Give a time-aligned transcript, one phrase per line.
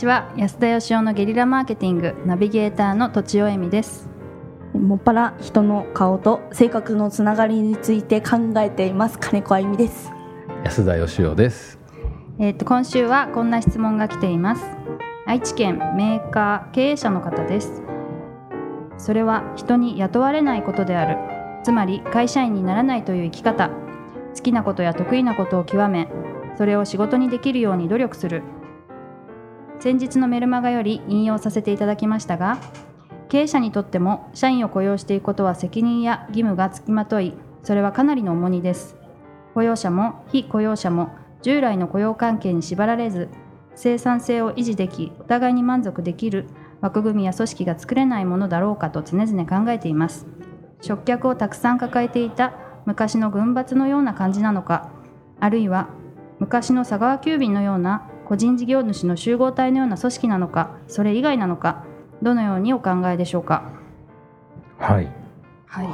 [0.00, 0.32] ちは。
[0.34, 4.08] 安田義雄のゲリラマーケティングナビゲーターの土地尾恵美です。
[4.72, 9.18] もっぱら人の顔と性格のつながりについて考えています。
[9.18, 10.10] 金子あゆみです。
[10.64, 11.78] 安田義雄です。
[12.38, 14.64] えっ、と今週はこんな質問が来ています。
[15.26, 17.82] 愛知県メーカー経営者の方です。
[18.96, 21.18] それは人に雇われないことである。
[21.62, 23.68] つまり会社員にならないという生き方。
[24.34, 26.08] 好きなことや得意なことを極め
[26.56, 28.42] それを仕事にできるように努力する
[29.80, 32.58] 先日のメルマガより引用させていただきましたが
[33.30, 38.96] 経営者にとっても社員を雇用していくことは責任や義務がつきまといそれはかなりの重荷です。
[39.54, 41.10] 雇用者も非雇用者も
[41.42, 43.28] 従来の雇用関係に縛られず
[43.74, 46.46] 生産性を維持できお互いに満足できる
[46.80, 50.26] 枠組みや組織が作れないものだろうかと常々考えています。
[50.82, 54.90] 食客をたくさん抱えていた昔の軍閥のような感じなのか
[55.38, 55.88] あるいは
[56.38, 61.84] 昔の佐川急便のような個人事業主の集合体のような組織なのかそれ以外なのか
[62.22, 63.72] どのようにお考えでしょうか？
[64.78, 65.08] はい、
[65.66, 65.86] はい。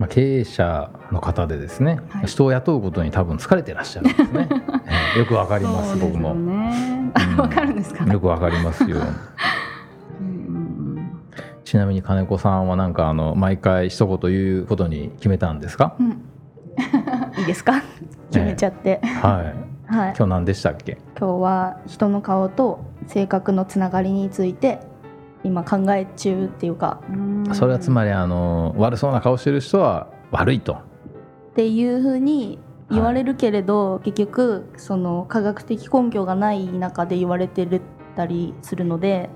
[0.00, 2.26] まあ、経営者の方でですね、はい。
[2.26, 4.48] 人を雇うことに多分疲れてらっしゃるんですね、
[5.14, 6.34] えーよくわかりますそうですよ僕も。
[6.34, 8.04] ねうんわかるんですか？
[8.12, 8.96] よくわかりますよ。
[10.20, 11.20] うん。
[11.64, 15.94] ちなみに金子さんはなんかあの毎回一言言うことに決めたんですか、
[17.38, 17.82] いいですか？
[18.32, 20.14] 決めちゃって、はいはい。
[20.16, 20.98] 今日何でしたっけ？
[21.18, 24.80] 今日は人の顔と性格のつながりについて
[25.44, 27.00] 今考え中っていうか。
[27.08, 27.44] うん。
[27.52, 30.74] それはつまりあの悪そうな顔してる人は悪いと。
[30.74, 30.78] っ
[31.54, 32.58] ていうふうに
[32.90, 37.80] 言われるけれど、結局その科学的根拠がない中で言われてる
[38.14, 39.28] たりするので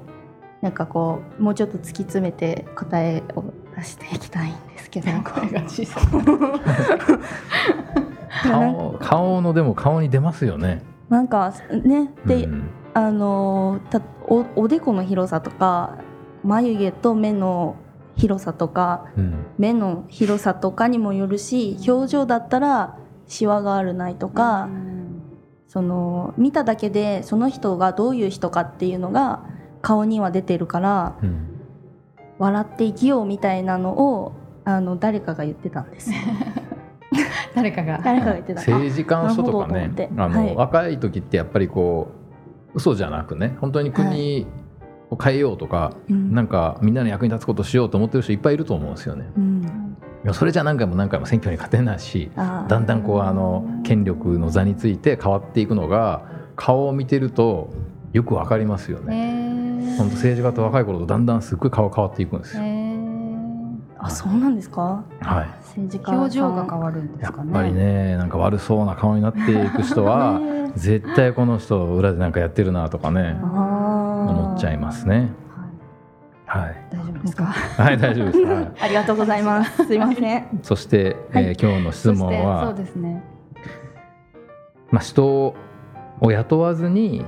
[0.62, 3.44] なんかこうもうちょっと突き詰めて答えを
[3.76, 5.06] 出していきたいんですけど。
[5.22, 6.04] 声が小さい
[8.42, 10.82] 顔顔のでも顔に出ますよね。
[11.08, 11.52] なんか
[11.84, 12.12] ね。
[12.26, 12.70] で、うん。
[12.92, 15.98] あのたおおでこの広さとか
[16.42, 17.76] 眉毛と目の
[18.16, 19.46] 広さとかうん。
[19.58, 22.96] 目の広さとかにもよるし表情だったら
[23.26, 24.68] シワがあるないとか、
[25.68, 29.44] その見ただけでその人がどういう人かっていうのが
[29.82, 31.46] 顔には出てるからうん。
[32.40, 34.32] 笑って生きようみたいなのを
[34.64, 36.10] あの誰かが言ってたんです
[37.54, 38.00] 誰かが。
[38.02, 38.60] 誰かが言ってた。
[38.60, 40.54] 政治家の人とかねあの、はい。
[40.54, 42.12] 若い時ってやっぱりこ
[42.74, 44.46] う嘘じゃなくね本当に国
[45.10, 46.34] を変えようとか、うん。
[46.34, 49.30] なんかみんなの役に立つことをしようと思ってる人いっぱいいると思うんですよね。
[49.36, 49.96] うん。
[50.24, 57.72] いやそれじゃ何回も何回も選挙に勝てないしだんだんこうあの権力の座について変わっていくのが顔を見てると
[58.12, 59.94] よくわかりますよえね。
[59.94, 59.96] ー。
[59.96, 62.79] 本当政治家と若い頃とだんだんすっごい顔変わっていくんですえよ。
[64.02, 65.04] ーあそうなんですか？
[65.20, 65.48] はい。
[65.64, 67.52] 政治家表情が変わるんですかね。
[67.52, 75.30] やっぱりねなんか悪そうな顔になっていく人はね 絶対この人裏でなんかやってるなとかね思っちゃいますね。
[76.46, 76.64] はい。
[76.66, 76.76] はい。
[76.90, 77.44] 大丈夫ですか？
[77.82, 78.38] はい、大丈夫です。
[78.40, 79.84] はい、 ありがとうございます。
[79.86, 80.44] すいません。
[80.62, 83.22] そして、えー今日の質問はそう、ですね。
[84.90, 85.54] まあ、人
[86.20, 87.24] を雇わずに、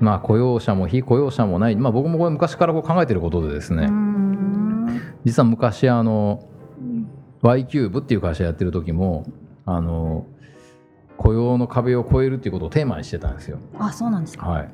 [0.00, 4.25] まあ、雇用者も非雇用者もない、まあ、僕もこれ昔からこう考えてることでですね、うん
[5.26, 6.48] 実は昔あの
[7.42, 9.26] Y キューブっていう会社やってる時も
[9.64, 10.24] あの
[11.16, 13.58] 雇用の壁を越えるっていうことをテーマにしてたんですよ。
[13.76, 14.46] あそうなんですか。
[14.46, 14.70] はい、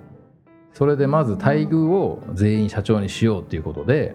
[0.75, 4.15] それでまず待遇を全員社長にしようっていうことで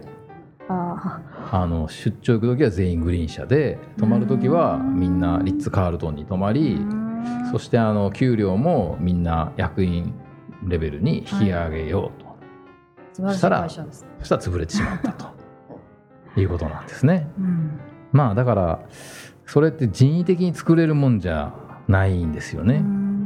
[0.70, 1.22] あ
[1.52, 6.80] あの出張行く時は全員グリーン車で泊まる時はみんなリッツ・カールトンに泊まり
[7.52, 10.14] そしてあの給料もみんな役員
[10.68, 12.28] レベルに引き上げようと、
[13.14, 13.70] 素晴らしたら
[14.20, 15.37] そしたら潰れてしまったと
[16.42, 17.28] いうことなんですね。
[17.38, 17.80] うん
[18.12, 18.80] まあだから
[19.46, 21.54] それって人為的に作れるもんじゃ
[21.88, 22.76] ないんですよね。
[22.76, 23.18] うん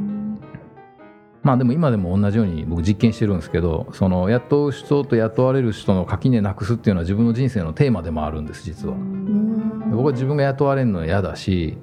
[1.42, 8.94] まあでも今でも同じように僕実験してるんですけどその雇う人と雇われる人の垣根なくすっていうのは自分の人生のテーマでもあるんです実は。
[8.94, 11.76] ん僕は自分が雇われるのは嫌だし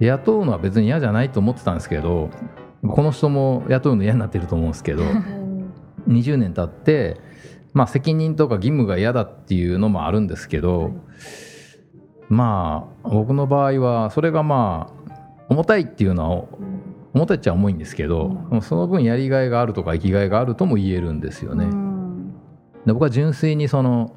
[0.00, 2.30] 雇うのは別に嫌じゃないと思ってたんですけど
[2.86, 5.02] この人も雇うの嫌になってると思うんですけど
[6.06, 7.20] 20年経って、
[7.72, 10.92] まあ、責任とか義務が嫌だっていうのもあるんですけど、
[12.28, 16.44] まあ僕の場合はそれがまあ重たいっていうのは
[17.14, 21.64] 重たいっちゃ重いんですけど、その分やりがいがあるとか生きがいがあるとも言えるんですよね。
[21.64, 22.34] うん。
[22.86, 24.16] で僕は純粋にその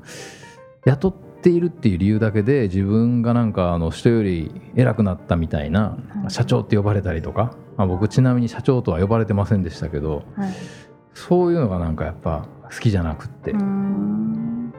[0.86, 5.97] 雇っているっていう理由だけで自分がなんかあの人より偉くなったみたいな
[6.30, 10.54] 社長って呼ばれたりとか、まあ、僕ちなみに社長とは呼ばれてませんでしたけどはい
[11.13, 14.73] そういうのがなんかやっぱ好きじゃなくって、うん。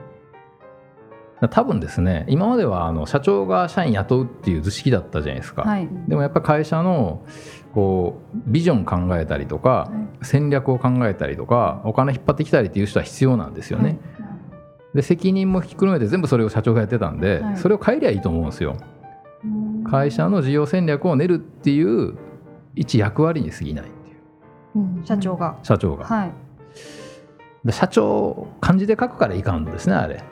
[1.50, 5.88] 多分ですね今まではあの社長が社員雇うっていう図式だったじゃないですか、はい。
[6.06, 7.26] でもやっぱ会社の
[7.74, 9.90] こうビジョン考えたりとか、
[10.22, 13.98] 戦略を考えたりとかお金引っ張ってきたりっていう人は必要なんですよね、
[14.94, 17.56] で責任もひっくるめて全部それを社長がやってたんで、はい。
[17.56, 18.76] それを変えりゃいいと思うんですよ。
[19.90, 22.16] 会社の事業戦略を練るっていう
[22.76, 23.86] 一役割に過ぎない
[25.04, 26.32] 社長が、社長が、はい。
[27.64, 30.24] で社長漢字で書くからいかんのですねあれ。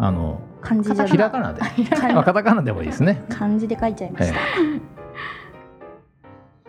[0.00, 1.60] あの漢字じゃひらがなで、
[2.14, 4.38] まあ、カタカナでもいいですね、漢字で書いちゃいました、え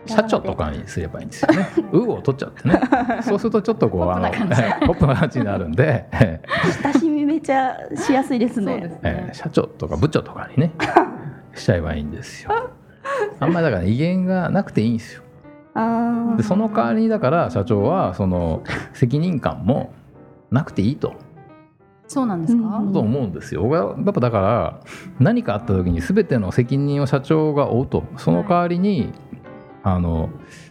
[0.06, 2.80] え、 社長とかにすればいいんですよね「う」を取っちゃってね。
[3.22, 4.28] そうするとちょっとこうあの
[4.86, 5.38] ポップな感じ。
[5.38, 6.40] になるんで、え
[6.82, 8.80] 親しみめちゃしやすいですね。
[8.80, 9.00] ですね。
[9.04, 10.72] えええ社長とか部長とかにね。
[11.54, 12.50] しちゃえばいいんですよ。
[13.38, 15.22] あんまりだから威厳がなくていいんですよ。
[15.22, 15.29] あ
[16.36, 18.62] でその代わりにだから社長はその
[18.94, 19.92] 責任感も
[20.50, 21.14] なくていいと。
[22.08, 23.62] そうなんですか、うんと思うんですよ。
[23.62, 24.80] 僕はやっぱだから
[25.20, 28.04] 何かあった時に全ての責任を社長が負うと。
[28.16, 29.12] その代わりに、
[29.84, 30.28] あの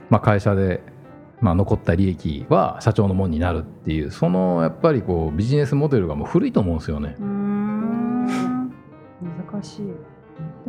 [0.10, 0.84] まあ、会社で、
[1.40, 4.12] まあ、残った利益は社長のもんになるっていう。
[4.12, 7.16] そのやっぱりこうビジネスモデルがもう古いと思うんですよね。
[9.22, 9.86] 難しい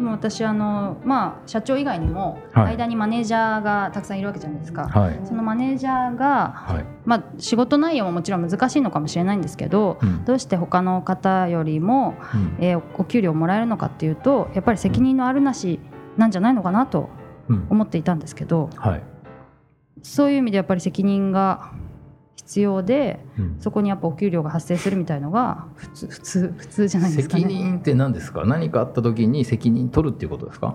[0.00, 2.66] でも私あのまあ社長以外にもはい。
[2.72, 6.84] 間にマネージャーがたくさんいるわけじゃないですか、はい、そのマネージャーが、はい。
[7.04, 10.24] まあ、仕事内容ももちろん難しいのかもしれないんですけどうん。
[10.24, 12.56] どうして他の方よりも、うん。
[12.64, 15.80] えーお給料をもらえるのかっていうとやっぱり責任のあるなし
[16.16, 17.10] なんじゃないのかなと
[17.48, 17.66] うん。
[17.68, 19.02] 思っていたんですけどはい。
[20.02, 21.72] そういう意味でやっぱり責任が
[22.40, 23.56] 必要でうん。
[23.60, 27.42] そこにやっぱお給料が発生するみたいのが普通普通普通じゃないですかね。
[27.42, 28.44] 責任って何ですか？
[28.44, 30.74] 何かあった時に責任取るっていうことですか？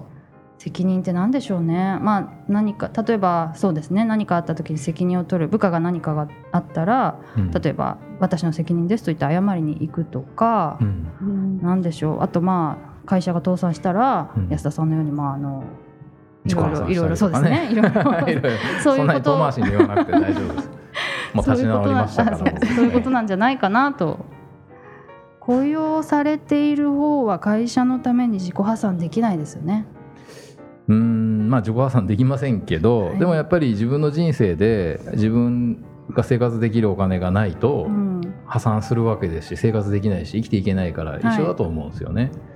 [0.57, 4.05] 責任って何でしょうね、まあ、何か例えばそうですね。
[4.05, 5.47] 何かあった時に責任を取る。
[5.47, 7.51] 部下が何かがあったらうん。
[7.51, 11.07] 例えば私の責任ですと言って謝りに行くとかう、ん。
[11.21, 12.21] うん何でしょう。
[12.23, 14.47] あとまあ会社が倒産したら、うん。
[14.49, 15.63] 安田さんのようにまああの
[16.45, 17.69] いろいろいろいろそうですね。
[17.71, 18.01] いろいろ。
[18.81, 20.69] そういそんなにうこと遠回しに言わなくて大丈夫です。
[21.35, 22.37] もう立ち直りましたから。
[22.37, 24.25] そういうことなそういうことなんじゃないかなと。
[25.39, 29.85] 雇用されている方は会社のために自己破産できないですよね。
[30.87, 33.19] うーんまあ自己破産できませんけど、はい。
[33.19, 38.15] でもやっぱり自分の人生で自分が生活できるお金がないとうん。
[38.47, 42.54] 破産するわけですし生活できないし生きていけないから一緒だと思うんですよね、うん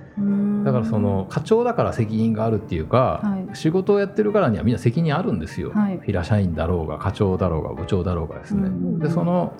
[0.64, 3.56] だからその課長だから責任があるっていうか、はい。
[3.56, 6.00] 仕事をやってるからにはみんな責任あるんですよ、はい。
[6.04, 9.54] 平社員だろうが課長だろうが部長だろうがですね、うんでその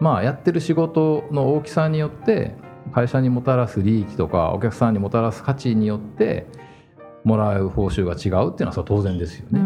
[0.00, 2.54] まあやってる仕事の大きさによって
[2.92, 6.46] 会社にもたらす利益とかお客さんにもたらす価値によって
[7.22, 9.60] もらう報酬が違うっていうのは当然ですよね、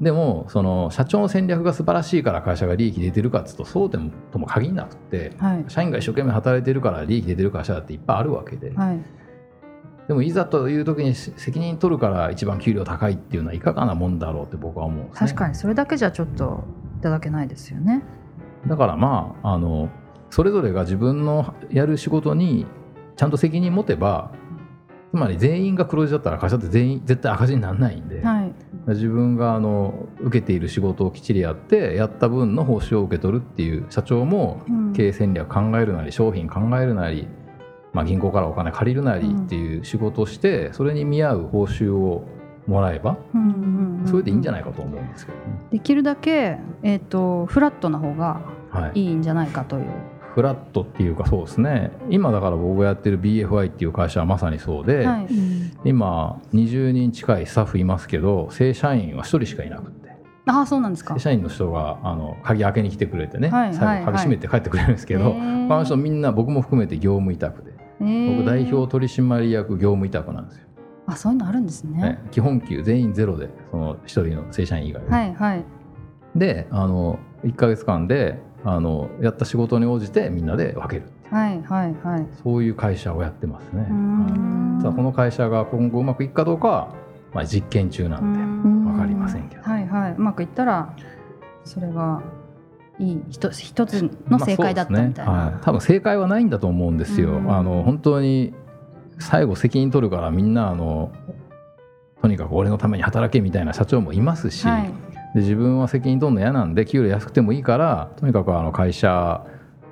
[0.00, 5.64] でもその社長の戦略が素晴らしいから会社が利益出てるかっつうとそうでもとも限らなくてうんはい。
[5.68, 9.00] 社員が一生懸命働いてるから利益出てる会社だっていっぱいあるわけで、はい。
[10.08, 15.10] でもいざという時に責任取るから一番給料高いっていうのはいかがなもんだろうって僕は思うね。
[15.14, 16.64] 確かにそれだけじゃちょっと
[16.98, 18.02] いただけないですよね。
[18.66, 19.88] だからまああの
[20.30, 22.66] それぞれが自分のやる仕事に
[23.16, 24.30] ちゃんと責任持てば
[25.10, 28.35] つまり全員が黒字だったら会社って全員絶対赤字にならないんで、はい
[28.88, 34.86] 自分があの受けている仕事をきっちりやってやった分の報酬を受け取るっていう社長もうん。
[34.92, 37.28] 経営戦略考えるなり商品考えるなり、
[37.92, 42.26] まあ、銀行からお金借りるなりっていう仕事をしてそれに見合う報酬を
[42.66, 43.18] もらえば
[44.06, 45.44] それでいいんじゃないかと思うんですけどね。
[45.70, 49.84] できるだけ、えー、とフラットな方がはい、いいんじゃないかという。
[50.36, 51.92] フラットっていうかそうですね。
[52.10, 55.28] 今だから僕がやってる BFI っていう会社はまさにそうで、はい。
[55.86, 60.10] 今20人近いスタッフいますけど正社員は1人しかいなくて。
[60.44, 61.14] ああそうなんですか。
[61.14, 61.20] 正。
[61.20, 65.68] 社員の人があの鍵開けに来てくれてね、はいはい最後鍵閉めて帰ってくれるんですけど、へー。
[65.68, 68.36] 他の人みんな僕も含めて業務委託でえー。
[68.36, 70.66] 僕代表取締役業務委託なんですよ、
[71.06, 71.98] あそういうのあるんですね。
[71.98, 75.64] ね基本給全員ゼロでその1人の正社員以外は、はいはい。
[76.34, 82.26] であの1か月間であのやった仕事に応じてみんなで分けるはいはいはい。
[82.42, 83.86] そういう会社をやってますね。
[84.82, 86.94] さあこの会社が今後うまくいくかどうかは、
[87.32, 90.12] まあ、実験中なんでうん分かりませんけど、はいはい。
[90.12, 90.94] うまくいったら
[91.64, 92.22] それが
[92.98, 95.32] いい一つ一つの正解だったみたいな。
[95.32, 97.30] まあねはい、多分正解はないんだと思うんですよ。
[97.30, 98.52] うんあの本当に
[99.20, 101.12] 最後責任取るからみんなあの
[102.20, 109.44] とにかく俺のために働けみたいな社長もいますし、はいで自分は責任取るの嫌なんで給料安くてもいいからとにかくあの会社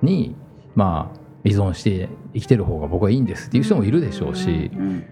[0.02, 0.34] に
[0.74, 5.04] まあ依存して生きてる方が僕はいいんですっていう人もいるでしょうし、うん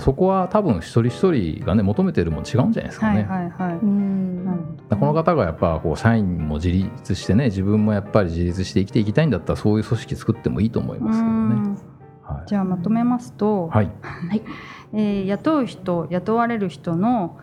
[0.00, 3.22] そこは多分一人一人がね求めてるもの違うんじゃないですかはいね。
[3.22, 3.72] はいはい。
[3.72, 4.44] うん。
[4.44, 11.54] なるほどだからこの方がやっぱこう社員も自立してね自分もやっぱり自立して生きていきたいんだったらそういう組織作ってもいいと思いますけどね。
[11.54, 12.46] うん。
[12.46, 13.90] じゃあまとめますと、はい。
[14.92, 17.38] えー雇う人雇われる人の、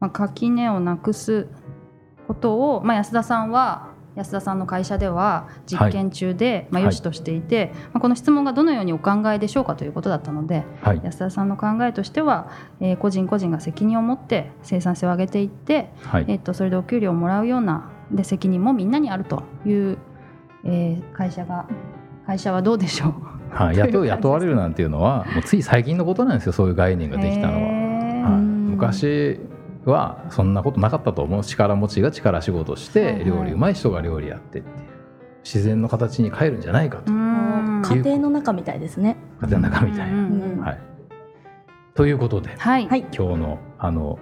[0.00, 1.48] まあ、垣根をなくす
[2.26, 11.00] ことを、まあ、安田さんは安田さんの会社では実験中で、まあ、はい良しとしていて、まあ、この質問がどのようにお考えでしょうかということだったのではい。
[11.04, 12.50] 安田さんの考えとしては、
[12.80, 16.24] えー個人個人が責任を持って生産性を上げていって、はい。
[16.26, 19.98] えっとそれでお給料をもらうようなで責任もみんなにあるという、
[20.64, 21.66] えー会社が
[22.26, 23.54] 会社はどうでしょう？
[23.54, 27.58] はい、雇う雇われるなんていうのはもうつい最近のことなんですよそういう概念ができたのは。
[27.60, 27.70] はい、
[28.32, 29.40] うん昔
[29.90, 31.44] はそんなことなかったと思う。
[31.44, 33.18] 力持ちが力仕事しはいはい。
[33.18, 34.88] て料理うまい人が料理やってっていう。
[35.44, 37.10] 自然の形に変えるんじゃないかと。
[37.10, 39.16] 家庭の中みたいですね。
[39.40, 40.10] 家庭の中みたい。
[40.10, 40.78] はい、
[41.94, 43.00] ということではい、はい。
[43.16, 44.18] 今日のあの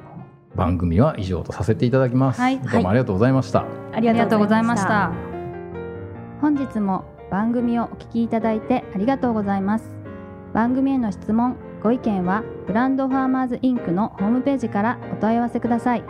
[0.54, 2.40] 番組は以上とさせていただきます。
[2.40, 2.58] はい。
[2.58, 3.60] どうもありがとうございました。
[3.60, 5.12] あありがとうございました。
[6.40, 9.96] 本日も番組をお聞きいただいてありがとうございます。
[10.54, 16.04] 番組への質問、ご意見はブランドファーマーズインクのホームページからお問い合わせください。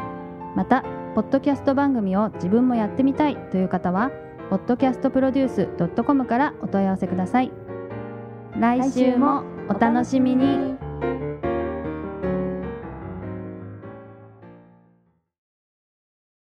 [0.55, 0.83] また、
[1.15, 4.11] ポッドキャスト番組を自分もやってみたいという方は、
[4.51, 7.53] podcastproduce.com からお問い合わせください。
[8.59, 10.86] 来週もお楽しみに。